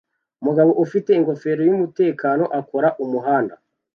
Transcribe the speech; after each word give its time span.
Umugabo 0.41 0.71
ufite 0.83 1.09
ingofero 1.19 1.61
yumutekano 1.63 2.45
akora 2.59 2.87
umuhanda 3.03 3.53